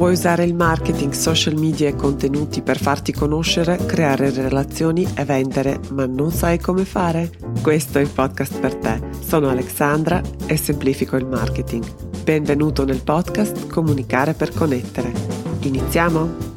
[0.00, 5.78] Vuoi usare il marketing, social media e contenuti per farti conoscere, creare relazioni e vendere,
[5.90, 7.30] ma non sai come fare?
[7.60, 8.98] Questo è il podcast per te.
[9.20, 11.84] Sono Alexandra e semplifico il marketing.
[12.24, 15.12] Benvenuto nel podcast Comunicare per connettere.
[15.60, 16.48] Iniziamo?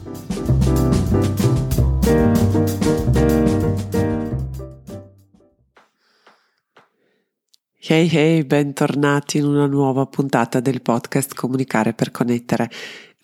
[7.86, 12.70] Hey hey, bentornati in una nuova puntata del podcast Comunicare per connettere.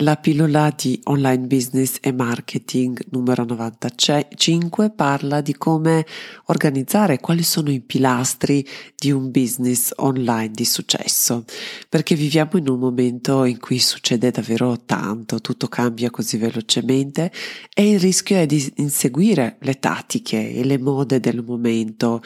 [0.01, 6.05] La pillola di online business e marketing numero 95 parla di come
[6.45, 11.43] organizzare quali sono i pilastri di un business online di successo,
[11.89, 17.29] perché viviamo in un momento in cui succede davvero tanto, tutto cambia così velocemente
[17.73, 22.21] e il rischio è di inseguire le tattiche e le mode del momento,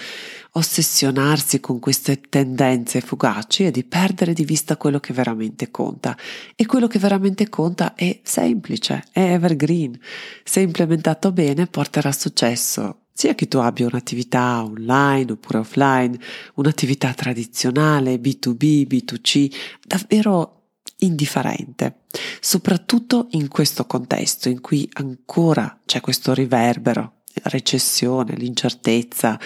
[0.55, 6.17] ossessionarsi con queste tendenze fugaci e di perdere di vista quello che veramente conta.
[6.55, 9.97] E quello che veramente conta è semplice, è evergreen.
[10.43, 16.19] Se implementato bene porterà successo sia che tu abbia un'attività online oppure offline,
[16.55, 19.53] un'attività tradizionale, B2B, B2C,
[19.85, 20.61] davvero
[20.97, 22.01] indifferente,
[22.39, 29.39] soprattutto in questo contesto in cui ancora c'è questo riverbero recessione, l'incertezza,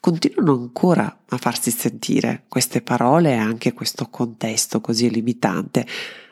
[0.00, 5.86] continuano ancora a farsi sentire queste parole e anche questo contesto così limitante.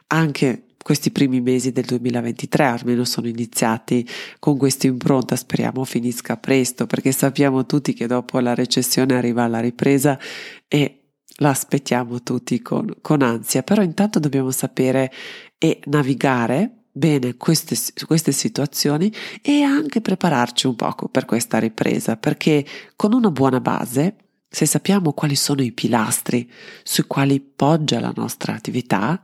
[0.08, 4.06] Anche questi primi mesi del 2023 almeno sono iniziati
[4.38, 9.60] con questa impronta, speriamo finisca presto perché sappiamo tutti che dopo la recessione arriva la
[9.60, 10.18] ripresa
[10.66, 11.00] e
[11.36, 15.12] la aspettiamo tutti con, con ansia, però intanto dobbiamo sapere
[15.58, 22.64] e navigare bene queste, queste situazioni e anche prepararci un poco per questa ripresa, perché
[22.96, 24.16] con una buona base,
[24.48, 26.50] se sappiamo quali sono i pilastri
[26.82, 29.20] sui quali poggia la nostra attività,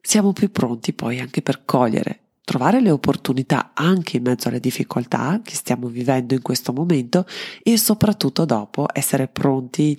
[0.00, 5.40] siamo più pronti poi anche per cogliere, trovare le opportunità anche in mezzo alle difficoltà
[5.42, 7.26] che stiamo vivendo in questo momento
[7.62, 9.98] e soprattutto dopo essere pronti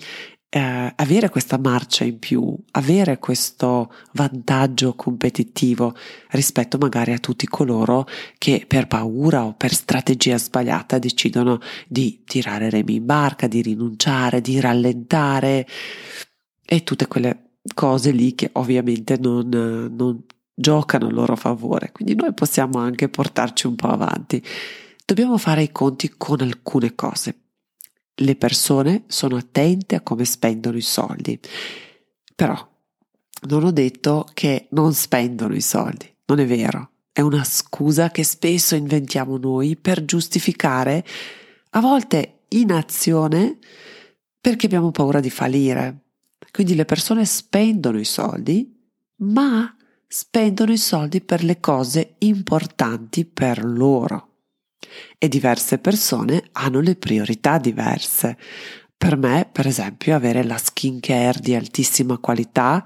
[0.56, 5.94] eh, avere questa marcia in più, avere questo vantaggio competitivo
[6.30, 8.06] rispetto magari a tutti coloro
[8.38, 14.40] che per paura o per strategia sbagliata decidono di tirare remi in barca, di rinunciare,
[14.40, 15.66] di rallentare
[16.64, 20.22] e tutte quelle cose lì che ovviamente non, non
[20.54, 21.92] giocano a loro favore.
[21.92, 24.42] Quindi noi possiamo anche portarci un po' avanti.
[25.04, 27.40] Dobbiamo fare i conti con alcune cose
[28.16, 31.38] le persone sono attente a come spendono i soldi.
[32.34, 32.74] Però
[33.48, 36.90] non ho detto che non spendono i soldi, non è vero.
[37.12, 41.04] È una scusa che spesso inventiamo noi per giustificare
[41.70, 43.58] a volte inazione
[44.40, 46.04] perché abbiamo paura di fallire.
[46.50, 48.74] Quindi le persone spendono i soldi,
[49.16, 49.74] ma
[50.06, 54.35] spendono i soldi per le cose importanti per loro
[55.18, 58.36] e diverse persone hanno le priorità diverse.
[58.96, 62.84] Per me, per esempio, avere la skincare di altissima qualità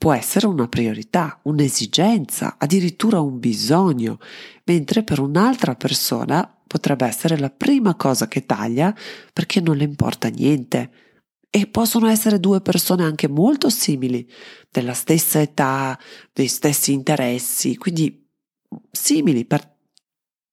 [0.00, 4.18] può essere una priorità, un'esigenza, addirittura un bisogno,
[4.64, 8.96] mentre per un'altra persona potrebbe essere la prima cosa che taglia
[9.32, 10.90] perché non le importa niente.
[11.50, 14.26] E possono essere due persone anche molto simili,
[14.70, 15.98] della stessa età,
[16.32, 18.26] dei stessi interessi, quindi
[18.90, 19.79] simili per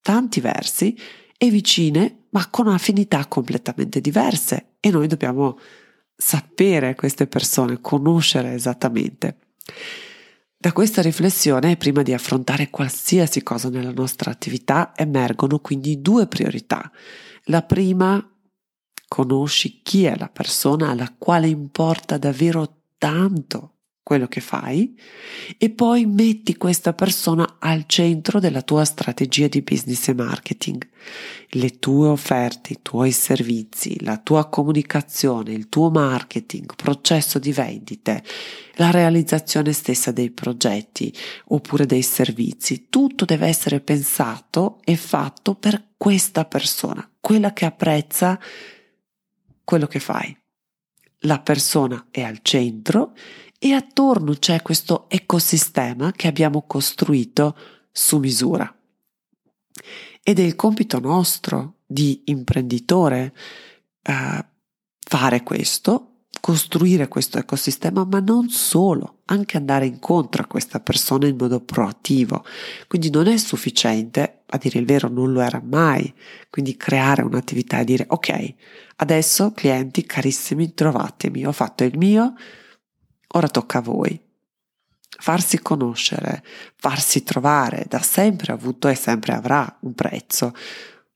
[0.08, 0.98] tanti versi
[1.38, 5.60] e vicine, ma con affinità completamente diverse e noi dobbiamo
[6.16, 9.40] sapere queste persone, conoscere esattamente.
[10.58, 16.90] Da questa riflessione, prima di affrontare qualsiasi cosa nella nostra attività, emergono quindi due priorità.
[17.48, 18.26] La prima,
[19.10, 23.77] conosci chi è la persona alla quale importa davvero tanto
[24.08, 24.98] quello che fai
[25.58, 30.88] e poi metti questa persona al centro della tua strategia di business e marketing.
[31.50, 38.24] Le tue offerte, i tuoi servizi, la tua comunicazione, il tuo marketing, processo di vendite,
[38.76, 41.14] la realizzazione stessa dei progetti
[41.48, 48.40] oppure dei servizi, tutto deve essere pensato e fatto per questa persona, quella che apprezza
[49.66, 50.34] quello che fai.
[51.22, 53.14] La persona è al centro
[53.60, 57.56] e attorno c'è questo ecosistema che abbiamo costruito
[57.92, 58.72] su misura.
[60.24, 63.34] Ed è il compito nostro di imprenditore
[64.04, 64.46] eh,
[65.00, 71.36] fare questo, costruire questo ecosistema, ma non solo, anche andare incontro a questa persona in
[71.38, 72.46] modo proattivo.
[72.88, 76.14] Quindi non è sufficiente, a dire il vero non lo era mai,
[76.50, 78.54] quindi creare un'attività e dire ok,
[78.98, 82.34] adesso clienti carissimi, trovatemi, ho fatto il mio,
[83.30, 84.20] ora tocca a voi.
[85.20, 86.44] farsi conoscere,
[86.76, 90.54] farsi trovare, da sempre avuto e sempre avrà un prezzo.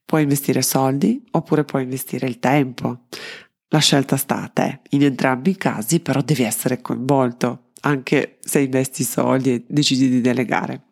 [0.04, 3.02] Puoi investire soldi oppure puoi investire il tempo.
[3.68, 4.80] La scelta sta a te.
[4.90, 10.20] In entrambi i casi però devi essere coinvolto, anche se investi soldi e decidi di
[10.20, 10.88] delegare.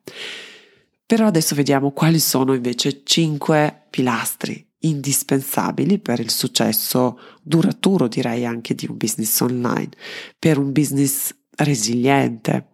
[1.04, 8.74] Però adesso vediamo quali sono invece cinque pilastri indispensabili per il successo duraturo, direi anche
[8.74, 9.90] di un business online,
[10.38, 12.66] per un business resiliente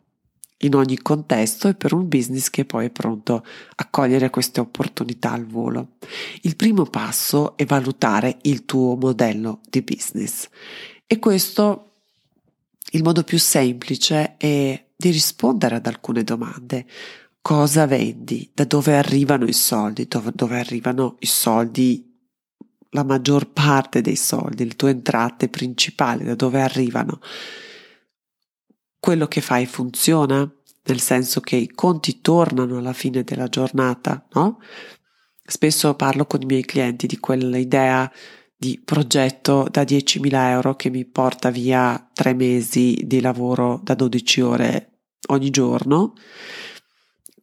[0.61, 3.45] in ogni contesto e per un business che poi è pronto
[3.75, 5.97] a cogliere queste opportunità al volo.
[6.43, 10.49] Il primo passo è valutare il tuo modello di business
[11.07, 11.83] e questo
[12.93, 16.87] il modo più semplice è di rispondere ad alcune domande.
[17.47, 18.51] Cosa vendi?
[18.53, 20.09] Da dove arrivano i soldi?
[20.09, 22.13] Dove, dove arrivano i soldi
[22.91, 27.21] la maggior parte dei soldi, le tue entrate principali, da dove arrivano.
[28.99, 30.39] Quello che fai funziona,
[30.87, 34.59] nel senso che i conti tornano alla fine della giornata, no?
[35.41, 38.11] Spesso parlo con i miei clienti di quell'idea
[38.57, 44.41] di progetto da 10.000 euro che mi porta via tre mesi di lavoro da 12
[44.41, 44.91] ore
[45.29, 46.13] ogni giorno.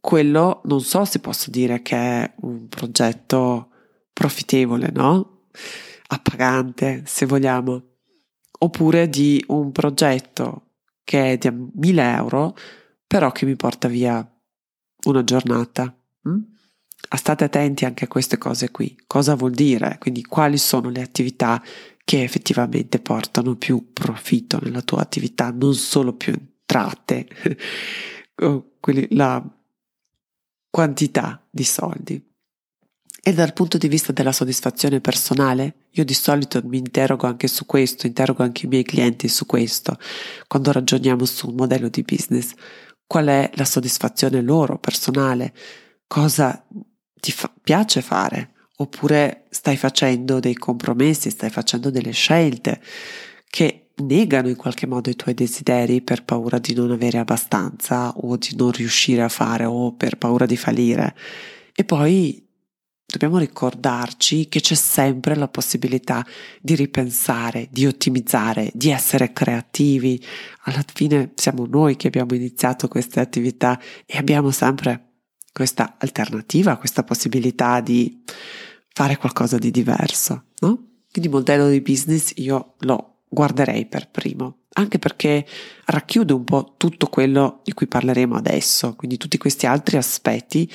[0.05, 3.69] Quello non so se posso dire che è un progetto
[4.11, 5.45] profittevole, no?
[6.07, 7.81] appagante, se vogliamo,
[8.59, 10.71] oppure di un progetto
[11.05, 12.53] che è di 1000 euro,
[13.07, 14.29] però che mi porta via
[15.05, 15.95] una giornata.
[16.27, 16.41] Mm?
[17.15, 18.97] State attenti anche a queste cose qui.
[19.07, 19.97] Cosa vuol dire?
[19.99, 21.63] Quindi quali sono le attività
[22.03, 27.27] che effettivamente portano più profitto nella tua attività, non solo più entrate,
[29.11, 29.62] la
[30.73, 32.19] quantità di soldi.
[33.21, 37.67] E dal punto di vista della soddisfazione personale, io di solito mi interrogo anche su
[37.67, 39.99] questo, interrogo anche i miei clienti su questo,
[40.47, 42.53] quando ragioniamo su un modello di business.
[43.05, 45.53] Qual è la soddisfazione loro personale?
[46.07, 46.65] Cosa
[47.21, 48.53] ti fa- piace fare?
[48.77, 52.81] Oppure stai facendo dei compromessi, stai facendo delle scelte
[53.47, 58.36] che negano in qualche modo i tuoi desideri per paura di non avere abbastanza o
[58.38, 61.16] di non riuscire a fare o per paura di fallire.
[61.74, 62.44] E poi
[63.06, 66.25] dobbiamo ricordarci che c'è sempre la possibilità
[66.60, 70.22] di ripensare, di ottimizzare, di essere creativi.
[70.63, 75.10] Alla fine siamo noi che abbiamo iniziato queste attività e abbiamo sempre
[75.51, 78.24] questa alternativa, questa possibilità di
[78.92, 80.88] fare qualcosa di diverso, no?
[81.12, 85.45] Quindi il modello di business io lo guarderei per primo, anche perché
[85.85, 90.71] racchiude un po' tutto quello di cui parleremo adesso, quindi tutti questi altri aspetti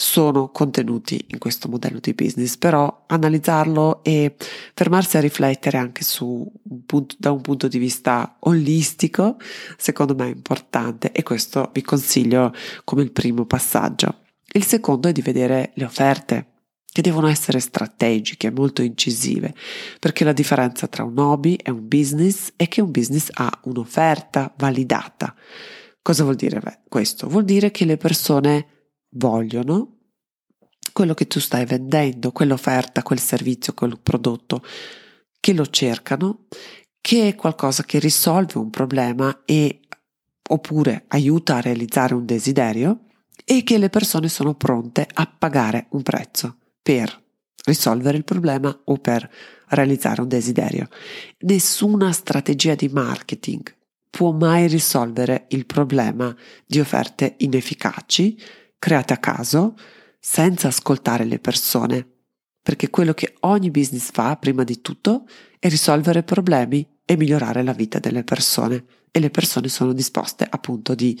[0.00, 4.36] sono contenuti in questo modello di business, però analizzarlo e
[4.72, 9.38] fermarsi a riflettere anche su un punto, da un punto di vista olistico,
[9.76, 14.20] secondo me è importante e questo vi consiglio come il primo passaggio.
[14.52, 16.46] Il secondo è di vedere le offerte
[16.90, 19.54] che devono essere strategiche, molto incisive,
[20.00, 24.52] perché la differenza tra un hobby e un business è che un business ha un'offerta
[24.56, 25.34] validata.
[26.02, 27.28] Cosa vuol dire questo?
[27.28, 28.66] Vuol dire che le persone
[29.10, 29.96] vogliono
[30.92, 34.64] quello che tu stai vendendo, quell'offerta, quel servizio, quel prodotto,
[35.38, 36.46] che lo cercano,
[37.00, 39.80] che è qualcosa che risolve un problema e
[40.50, 43.04] oppure aiuta a realizzare un desiderio
[43.44, 47.26] e che le persone sono pronte a pagare un prezzo per
[47.64, 49.30] risolvere il problema o per
[49.68, 50.88] realizzare un desiderio.
[51.40, 53.74] Nessuna strategia di marketing
[54.10, 56.34] può mai risolvere il problema
[56.66, 58.38] di offerte inefficaci
[58.78, 59.74] create a caso,
[60.20, 62.06] senza ascoltare le persone,
[62.62, 65.26] perché quello che ogni business fa, prima di tutto,
[65.58, 70.94] è risolvere problemi e migliorare la vita delle persone e le persone sono disposte appunto
[70.94, 71.18] di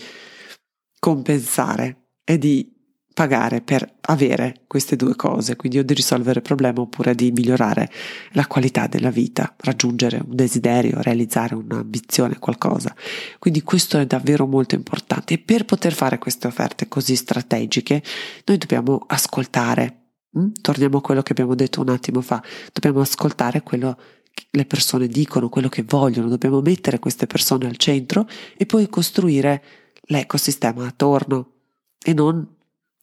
[0.98, 2.77] compensare e di
[3.18, 7.90] pagare per avere queste due cose, quindi o di risolvere il problema oppure di migliorare
[8.34, 12.94] la qualità della vita, raggiungere un desiderio, realizzare un'ambizione, qualcosa.
[13.40, 18.04] Quindi questo è davvero molto importante e per poter fare queste offerte così strategiche
[18.44, 20.12] noi dobbiamo ascoltare.
[20.38, 20.50] Mm?
[20.60, 22.40] Torniamo a quello che abbiamo detto un attimo fa,
[22.72, 23.98] dobbiamo ascoltare quello
[24.32, 28.88] che le persone dicono, quello che vogliono, dobbiamo mettere queste persone al centro e poi
[28.88, 29.60] costruire
[30.02, 31.54] l'ecosistema attorno
[32.00, 32.54] e non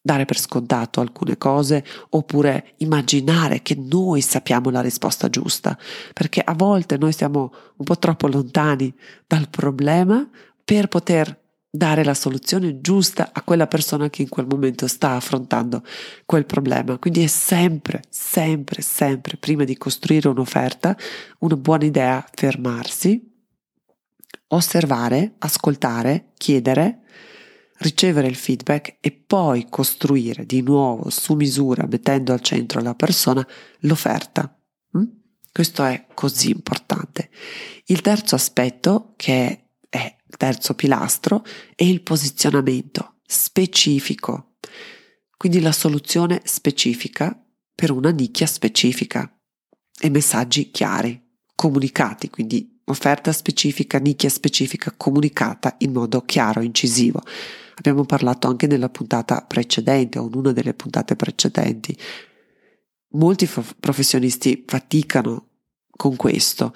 [0.06, 5.76] dare per scontato alcune cose oppure immaginare che noi sappiamo la risposta giusta,
[6.14, 8.94] perché a volte noi siamo un po' troppo lontani
[9.26, 10.30] dal problema
[10.64, 15.82] per poter dare la soluzione giusta a quella persona che in quel momento sta affrontando
[16.24, 17.00] quel problema.
[17.00, 20.96] Quindi è sempre, sempre, sempre, prima di costruire un'offerta,
[21.40, 23.28] una buona idea fermarsi,
[24.50, 27.00] osservare, ascoltare, chiedere
[27.80, 33.46] ricevere il feedback e poi costruire di nuovo su misura, mettendo al centro la persona,
[33.80, 34.58] l'offerta.
[34.98, 35.04] Mm?
[35.52, 37.30] Questo è così importante.
[37.86, 41.44] Il terzo aspetto, che è il terzo pilastro,
[41.76, 44.56] è il posizionamento specifico.
[45.38, 47.38] Quindi la soluzione specifica
[47.74, 49.30] per una nicchia specifica
[50.00, 51.22] e messaggi chiari,
[51.56, 57.22] comunicati, quindi offerta specifica, nicchia specifica, comunicata in modo chiaro, incisivo.
[57.76, 61.98] Abbiamo parlato anche nella puntata precedente o in una delle puntate precedenti.
[63.14, 65.48] Molti f- professionisti faticano
[65.90, 66.74] con questo.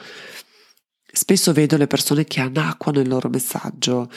[1.12, 4.10] Spesso vedo le persone che annacquano il loro messaggio,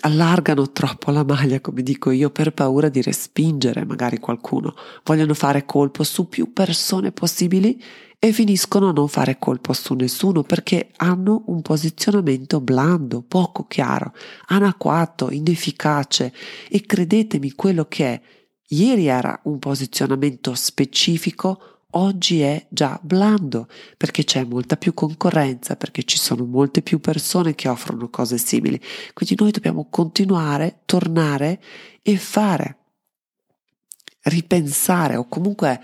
[0.00, 4.74] allargano troppo la maglia, come dico io, per paura di respingere magari qualcuno.
[5.04, 7.80] Vogliono fare colpo su più persone possibili
[8.24, 14.12] e finiscono a non fare colpo su nessuno perché hanno un posizionamento blando, poco chiaro,
[14.46, 16.32] anacquato, inefficace
[16.68, 18.20] e credetemi quello che è.
[18.68, 26.04] Ieri era un posizionamento specifico oggi è già blando perché c'è molta più concorrenza, perché
[26.04, 28.80] ci sono molte più persone che offrono cose simili.
[29.14, 31.60] Quindi noi dobbiamo continuare, tornare
[32.02, 32.76] e fare,
[34.20, 35.80] ripensare o comunque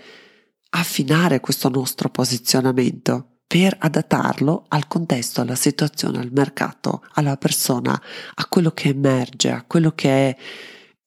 [0.69, 7.99] affinare questo nostro posizionamento per adattarlo al contesto, alla situazione, al mercato, alla persona,
[8.35, 10.37] a quello che emerge, a quello che è,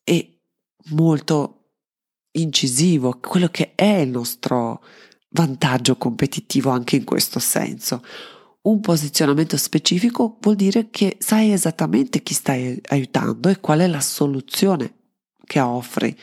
[0.02, 0.28] è
[0.90, 1.68] molto
[2.32, 4.82] incisivo, quello che è il nostro
[5.30, 8.02] vantaggio competitivo anche in questo senso.
[8.62, 14.00] Un posizionamento specifico vuol dire che sai esattamente chi stai aiutando e qual è la
[14.00, 15.01] soluzione
[15.52, 16.16] che offri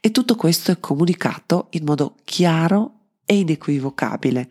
[0.00, 4.50] e tutto questo è comunicato in modo chiaro e inequivocabile,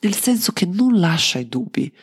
[0.00, 1.94] nel senso che non lascia i dubbi.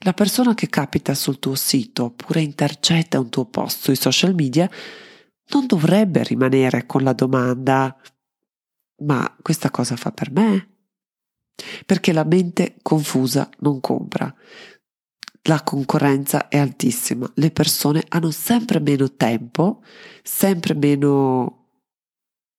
[0.00, 4.68] La persona che capita sul tuo sito oppure intercetta un tuo post sui social media
[5.50, 7.96] non dovrebbe rimanere con la domanda
[9.04, 10.70] ma questa cosa fa per me?
[11.86, 14.34] Perché la mente confusa non compra.
[15.48, 19.82] La concorrenza è altissima, le persone hanno sempre meno tempo,
[20.22, 21.66] sempre meno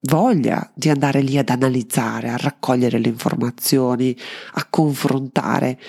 [0.02, 4.13] voglia di andare lì ad analizzare, a raccogliere le informazioni,
[4.56, 5.80] a confrontare.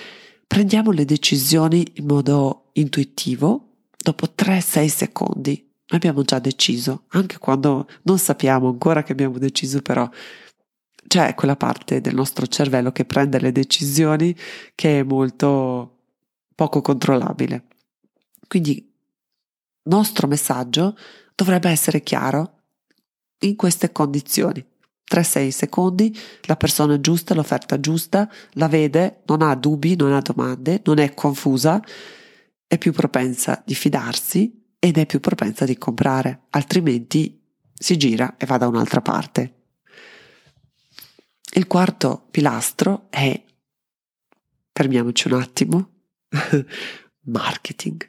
[0.46, 8.18] Prendiamo le decisioni in modo intuitivo, dopo 3-6 secondi abbiamo già deciso, anche quando non
[8.18, 10.08] sappiamo ancora che abbiamo deciso, però
[11.08, 14.34] c'è quella parte del nostro cervello che prende le decisioni
[14.76, 15.93] che è molto
[16.54, 17.66] poco controllabile.
[18.46, 18.86] Quindi il
[19.82, 20.96] nostro messaggio
[21.34, 22.60] dovrebbe essere chiaro
[23.40, 24.64] in queste condizioni.
[25.10, 30.80] 3-6 secondi, la persona giusta, l'offerta giusta, la vede, non ha dubbi, non ha domande,
[30.84, 31.82] non è confusa,
[32.66, 37.40] è più propensa di fidarsi ed è più propensa di comprare, altrimenti
[37.72, 39.54] si gira e va da un'altra parte.
[41.56, 43.44] Il quarto pilastro è,
[44.72, 45.90] fermiamoci un attimo,
[47.26, 48.08] marketing.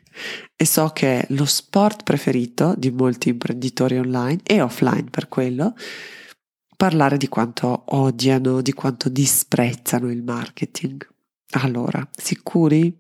[0.56, 5.76] E so che è lo sport preferito di molti imprenditori online e offline per quello,
[6.76, 11.08] parlare di quanto odiano, di quanto disprezzano il marketing.
[11.52, 12.98] Allora, sicuri?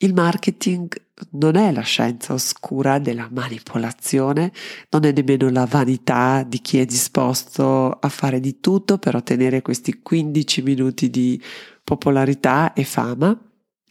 [0.00, 0.88] Il marketing
[1.30, 4.52] non è la scienza oscura della manipolazione,
[4.90, 9.62] non è nemmeno la vanità di chi è disposto a fare di tutto per ottenere
[9.62, 11.42] questi 15 minuti di
[11.82, 13.36] popolarità e fama.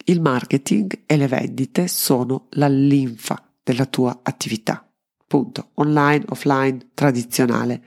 [0.05, 4.89] Il marketing e le vendite sono la linfa della tua attività.
[5.25, 5.71] Punto.
[5.75, 7.83] Online, offline, tradizionale.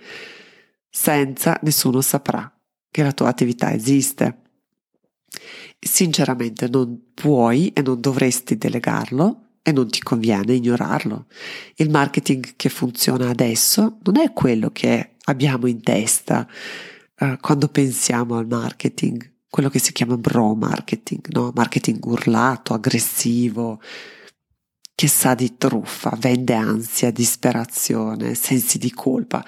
[0.89, 2.53] Senza nessuno saprà
[2.91, 4.41] che la tua attività esiste
[5.79, 11.27] sinceramente non puoi e non dovresti delegarlo e non ti conviene ignorarlo.
[11.77, 16.47] Il marketing che funziona adesso non è quello che abbiamo in testa
[17.21, 21.53] uh, quando pensiamo al marketing, quello che si chiama bro marketing, no?
[21.55, 23.81] marketing urlato, aggressivo,
[24.95, 29.45] che sa di truffa, vende ansia, disperazione, sensi di colpa.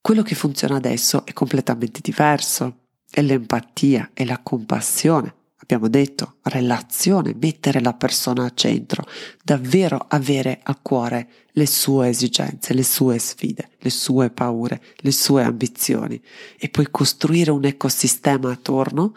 [0.00, 5.34] Quello che funziona adesso è completamente diverso, è l'empatia, è la compassione
[5.66, 9.04] abbiamo detto, relazione, mettere la persona al centro,
[9.42, 15.42] davvero avere a cuore le sue esigenze, le sue sfide, le sue paure, le sue
[15.42, 16.22] ambizioni
[16.56, 19.12] e poi costruire un ecosistema attorno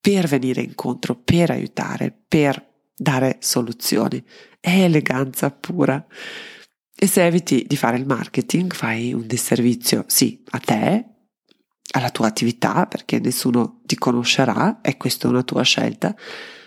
[0.00, 2.64] per venire incontro, per aiutare, per
[2.96, 4.24] dare soluzioni.
[4.58, 6.02] È eleganza pura.
[6.98, 11.15] E se eviti di fare il marketing, fai un disservizio, sì, a te,
[11.92, 16.14] alla tua attività perché nessuno ti conoscerà e questa è una tua scelta,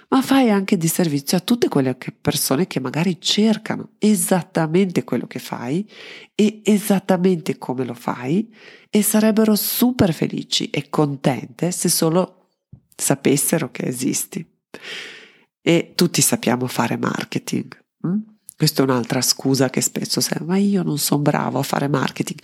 [0.10, 5.40] ma fai anche di servizio a tutte quelle persone che magari cercano esattamente quello che
[5.40, 5.88] fai
[6.34, 8.52] e esattamente come lo fai
[8.90, 12.48] e sarebbero super felici e contente se solo
[12.96, 14.44] sapessero che esisti.
[15.62, 17.80] E tutti sappiamo fare marketing.
[18.02, 18.18] Hm?
[18.56, 22.40] Questa è un'altra scusa che spesso sembra, ma io non sono bravo a fare marketing.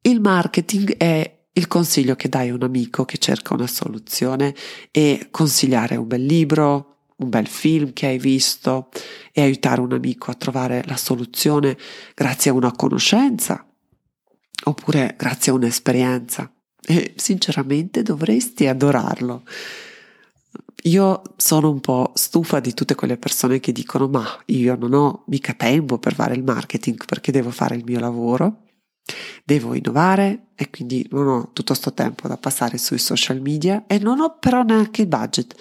[0.00, 4.54] Il marketing è il consiglio che dai a un amico che cerca una soluzione
[4.90, 8.88] è consigliare un bel libro, un bel film che hai visto
[9.32, 11.76] e aiutare un amico a trovare la soluzione
[12.14, 13.64] grazie a una conoscenza
[14.64, 16.50] oppure grazie a un'esperienza.
[16.86, 19.44] E sinceramente dovresti adorarlo.
[20.86, 25.24] Io sono un po' stufa di tutte quelle persone che dicono ma io non ho
[25.28, 28.63] mica tempo per fare il marketing perché devo fare il mio lavoro
[29.44, 33.98] Devo innovare e quindi non ho tutto questo tempo da passare sui social media e
[33.98, 35.54] non ho però neanche il budget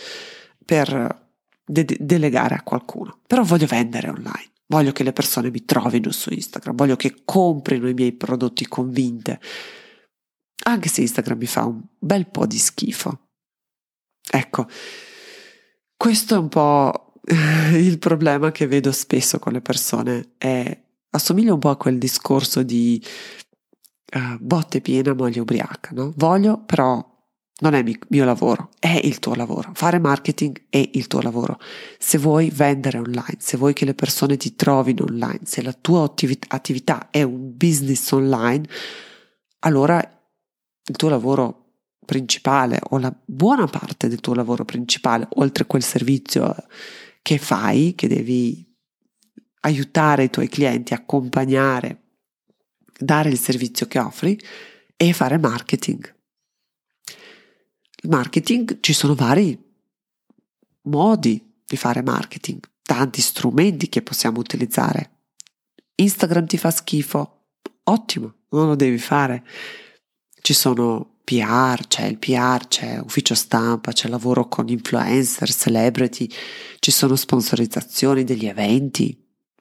[0.65, 1.31] per
[1.65, 3.19] de- delegare a qualcuno.
[3.27, 7.89] Però voglio vendere online, voglio che le persone mi trovino su Instagram, voglio che comprino
[7.89, 9.39] i miei prodotti convinte,
[10.65, 13.19] anche se Instagram mi fa un bel po' di schifo.
[14.31, 14.67] Ecco,
[15.97, 17.13] questo è un po'
[17.73, 20.83] il problema che vedo spesso con le persone, è
[21.13, 23.03] assomiglia un po' a quel discorso di
[24.15, 26.13] uh, botte piena, moglie ubriaca, no?
[26.15, 27.12] Voglio, però
[27.60, 29.72] non è mio lavoro, è il tuo lavoro.
[29.74, 31.60] Fare marketing è il tuo lavoro.
[31.98, 36.03] Se vuoi vendere online, se vuoi che le persone ti trovino online, se la tua
[36.03, 38.67] attività è un business online,
[39.60, 41.60] allora il tuo lavoro
[42.05, 46.55] principale o la buona parte del tuo lavoro principale, oltre a quel servizio
[47.22, 48.73] che fai, che devi
[49.65, 52.01] aiutare i tuoi clienti, accompagnare,
[52.98, 54.39] dare il servizio che offri
[54.96, 56.15] e fare marketing.
[58.01, 59.58] Il marketing ci sono vari
[60.84, 65.12] modi di fare marketing, tanti strumenti che possiamo utilizzare.
[65.96, 67.46] Instagram ti fa schifo,
[67.84, 69.46] ottimo, non lo devi fare.
[70.41, 76.30] Ci sono PR, c'è il PR, c'è ufficio stampa, c'è lavoro con influencer, celebrity,
[76.80, 79.17] ci sono sponsorizzazioni degli eventi,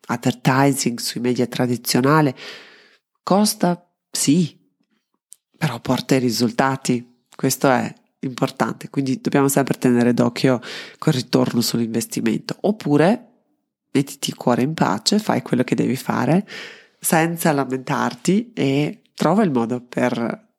[0.06, 2.34] advertising sui media tradizionali
[3.22, 4.58] costa sì,
[5.56, 7.24] però porta i risultati.
[7.34, 10.60] Questo è importante, quindi dobbiamo sempre tenere d'occhio
[10.98, 12.56] col ritorno sull'investimento.
[12.62, 13.28] Oppure
[13.92, 16.46] mettiti il cuore in pace, fai quello che devi fare
[16.98, 20.50] senza lamentarti e trova il modo per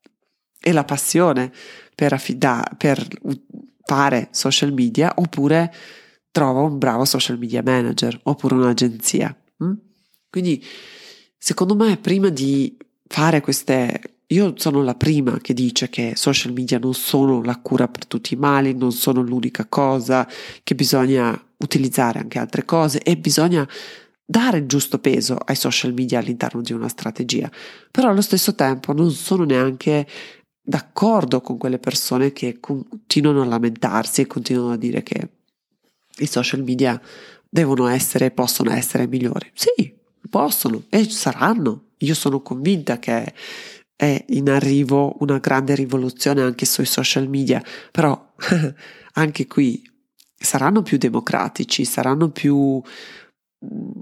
[0.65, 1.51] e la passione
[1.93, 3.05] per, affida, per
[3.83, 5.73] fare social media oppure
[6.33, 9.33] trova un bravo social media manager oppure un'agenzia.
[9.63, 9.73] Mm?
[10.29, 10.61] Quindi,
[11.37, 12.75] secondo me, prima di
[13.07, 14.15] fare queste...
[14.27, 18.33] Io sono la prima che dice che social media non sono la cura per tutti
[18.33, 20.27] i mali, non sono l'unica cosa,
[20.63, 23.67] che bisogna utilizzare anche altre cose e bisogna
[24.25, 27.51] dare il giusto peso ai social media all'interno di una strategia.
[27.91, 30.07] Però allo stesso tempo non sono neanche
[30.59, 35.29] d'accordo con quelle persone che continuano a lamentarsi e continuano a dire che
[36.17, 36.99] i social media
[37.49, 39.51] devono essere possono essere migliori.
[39.53, 39.93] Sì,
[40.29, 41.91] possono e saranno.
[41.97, 43.33] Io sono convinta che
[43.95, 48.33] è in arrivo una grande rivoluzione anche sui social media, però
[49.13, 49.81] anche qui
[50.35, 52.81] saranno più democratici, saranno più
[53.65, 53.99] mm,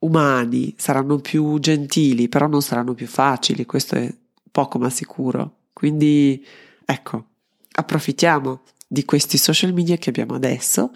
[0.00, 4.12] umani, saranno più gentili, però non saranno più facili, questo è
[4.50, 5.58] poco ma sicuro.
[5.72, 6.44] Quindi
[6.84, 7.24] ecco,
[7.72, 10.90] approfittiamo di questi social media che abbiamo adesso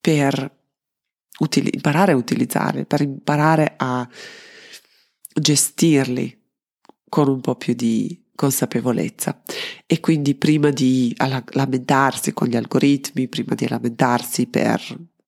[0.00, 0.56] per
[1.38, 4.08] utili- imparare a utilizzarli, per imparare a
[5.32, 6.36] gestirli
[7.08, 9.40] con un po' più di consapevolezza.
[9.86, 14.82] E quindi prima di lamentarsi con gli algoritmi, prima di lamentarsi per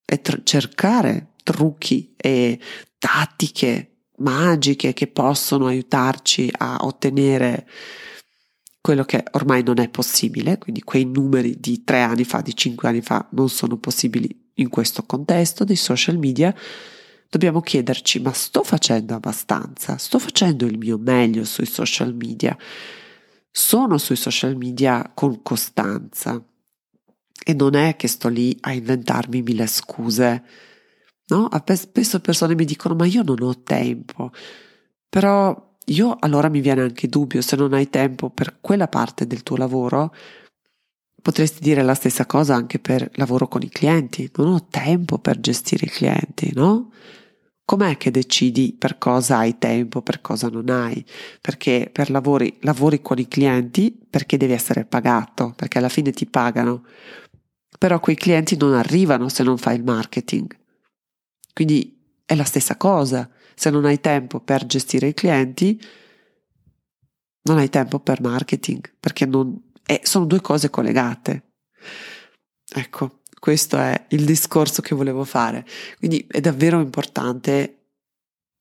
[0.05, 2.59] tr- cercare trucchi e
[2.99, 7.69] tattiche magiche che possono aiutarci a ottenere
[8.81, 12.89] quello che ormai non è possibile, quindi quei numeri di tre anni fa, di cinque
[12.89, 16.55] anni fa non sono possibili in questo contesto dei social media,
[17.29, 19.99] dobbiamo chiederci ma sto facendo abbastanza?
[19.99, 22.57] Sto facendo il mio meglio sui social media?
[23.51, 26.43] Sono sui social media con costanza
[27.43, 30.45] e non è che sto lì a inventarmi mille scuse.
[31.27, 31.49] No?
[31.75, 34.33] Spesso persone mi dicono ma io non ho tempo,
[35.09, 39.43] però io allora mi viene anche dubbio se non hai tempo per quella parte del
[39.43, 40.15] tuo lavoro,
[41.23, 44.31] potresti dire la stessa cosa anche per lavoro con i clienti.
[44.37, 46.93] Non ho tempo per gestire i clienti, no?
[47.65, 51.05] Com'è che decidi per cosa hai tempo, per cosa non hai?
[51.41, 56.27] Perché per lavori, lavori con i clienti perché devi essere pagato, perché alla fine ti
[56.27, 56.85] pagano
[57.79, 60.55] Però quei clienti non arrivano se non fai il marketing.
[61.53, 63.29] Quindi è la stessa cosa.
[63.61, 65.79] Se non hai tempo per gestire i clienti,
[67.43, 71.57] non hai tempo per marketing, perché non, è, sono due cose collegate.
[72.75, 75.67] Ecco, questo è il discorso che volevo fare.
[75.99, 77.89] Quindi è davvero importante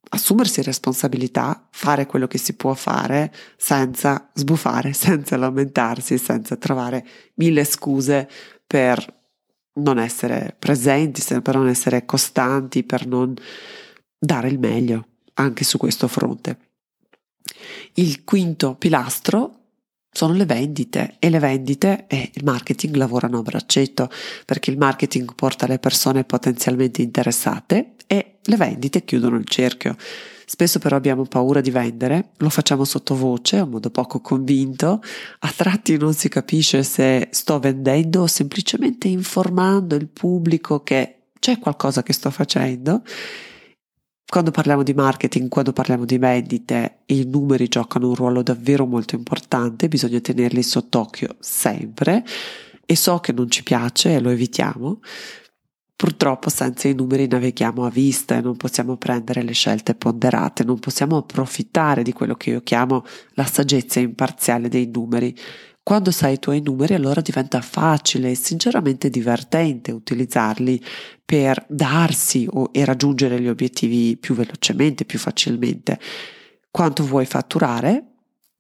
[0.09, 7.63] assumersi responsabilità, fare quello che si può fare senza sbufare, senza lamentarsi, senza trovare mille
[7.63, 8.29] scuse
[8.67, 9.17] per
[9.75, 13.33] non essere presenti, per non essere costanti, per non
[14.19, 16.58] dare il meglio anche su questo fronte.
[17.93, 19.53] Il quinto pilastro
[20.12, 24.10] sono le vendite e le vendite e il marketing lavorano a braccetto
[24.45, 29.95] perché il marketing porta le persone potenzialmente interessate e le vendite chiudono il cerchio.
[30.45, 34.99] Spesso però abbiamo paura di vendere, lo facciamo sottovoce, in modo poco convinto,
[35.39, 41.60] a tratti non si capisce se sto vendendo o semplicemente informando il pubblico che c'è
[41.60, 43.03] qualcosa che sto facendo
[44.29, 49.15] quando parliamo di marketing, quando parliamo di vendite, i numeri giocano un ruolo davvero molto
[49.15, 52.23] importante, bisogna tenerli sott'occhio sempre
[52.85, 54.99] e so che non ci piace e lo evitiamo.
[55.95, 60.77] Purtroppo senza i numeri navighiamo a vista e non possiamo prendere le scelte ponderate, non
[60.77, 65.35] possiamo approfittare di quello che io chiamo la saggezza imparziale dei numeri
[65.89, 70.79] quando sai i tuoi numeri allora diventa facile e sinceramente divertente utilizzarli
[71.29, 75.99] per darsi o, e raggiungere gli obiettivi più velocemente, più facilmente.
[76.71, 78.05] Quanto vuoi fatturare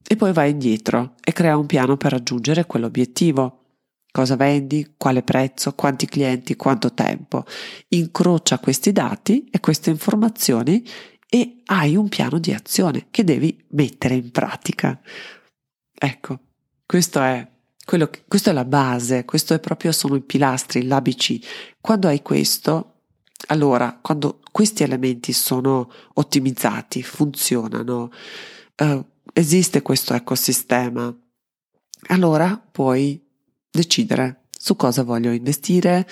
[0.07, 3.63] e poi vai indietro e crea un piano per raggiungere quell'obiettivo.
[4.11, 7.43] Cosa vendi, quale prezzo, quanti clienti, quanto tempo.
[7.87, 10.85] Incrocia questi dati e queste informazioni
[11.27, 15.01] e hai un piano di azione che devi mettere in pratica.
[15.91, 16.39] Ecco,
[16.85, 17.47] questo è,
[17.89, 21.39] quello che, questo è la base, questo è proprio sono i pilastri, l'ABC.
[21.81, 22.97] Quando hai questo,
[23.47, 28.11] allora, quando questi elementi sono ottimizzati, funzionano,
[28.75, 31.11] eh, esiste questo ecosistema,
[32.09, 33.19] allora puoi
[33.71, 36.07] decidere su cosa voglio investire,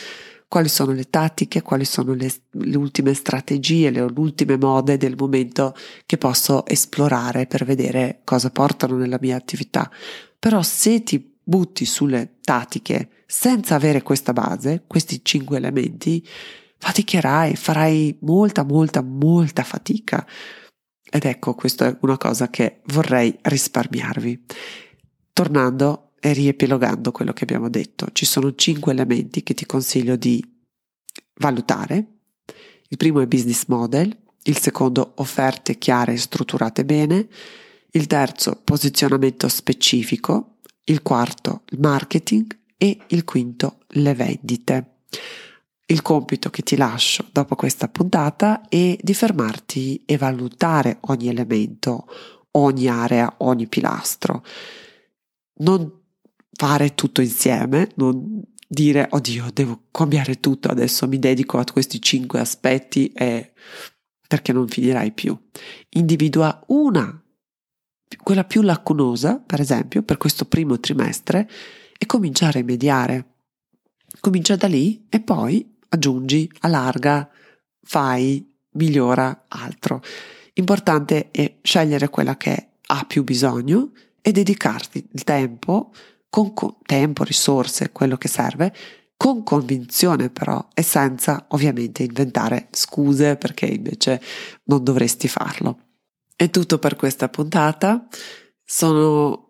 [0.47, 5.75] quali sono le tattiche, quali sono le, le, ultime strategie, le ultime mode del momento
[6.07, 9.91] che posso esplorare per vedere cosa portano nella mia attività.
[10.39, 16.25] Però se ti butti sulle tattiche senza avere questa base, questi cinque elementi,
[16.77, 20.27] faticherai, farai molta, molta, molta fatica.
[21.09, 24.43] Ed ecco, questa è una cosa che vorrei risparmiarvi.
[25.31, 30.43] Tornando e riepilogando quello che abbiamo detto, ci sono cinque elementi che ti consiglio di
[31.39, 32.17] valutare.
[32.89, 37.27] Il primo è business model, il secondo offerte chiare e strutturate bene,
[37.91, 40.56] il terzo posizionamento specifico,
[40.89, 44.99] il quarto il marketing e il quinto le vendite.
[45.85, 52.07] Il compito che ti lascio dopo questa puntata è di fermarti e valutare ogni elemento,
[52.51, 54.43] ogni area, ogni pilastro.
[55.59, 56.01] Non
[56.51, 62.41] fare tutto insieme, non dire oddio devo cambiare tutto, adesso mi dedico a questi cinque
[62.41, 63.53] aspetti e
[64.27, 65.37] perché non finirai più.
[65.91, 67.21] Individua una
[68.21, 71.49] quella più lacunosa, per esempio, per questo primo trimestre,
[71.97, 73.25] e comincia a rimediare.
[74.19, 77.29] Comincia da lì e poi aggiungi, allarga,
[77.81, 80.01] fai, migliora altro.
[80.53, 83.91] Importante è scegliere quella che ha più bisogno
[84.21, 85.91] e dedicarti il tempo,
[86.29, 88.73] con co- tempo, risorse, quello che serve,
[89.15, 94.21] con convinzione però e senza ovviamente inventare scuse perché invece
[94.65, 95.86] non dovresti farlo.
[96.37, 98.07] È tutto per questa puntata.
[98.63, 99.47] Sono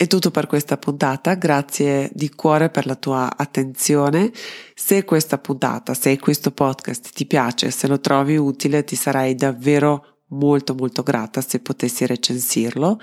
[0.00, 4.30] è tutto per questa puntata, grazie di cuore per la tua attenzione.
[4.76, 10.20] Se questa puntata, se questo podcast ti piace, se lo trovi utile, ti sarei davvero
[10.28, 13.00] molto molto grata se potessi recensirlo.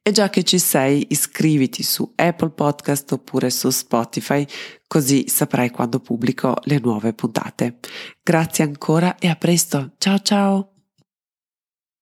[0.00, 4.46] E già che ci sei, iscriviti su Apple Podcast oppure su Spotify,
[4.86, 7.76] così saprai quando pubblico le nuove puntate.
[8.22, 9.92] Grazie ancora e a presto.
[9.98, 10.77] Ciao ciao!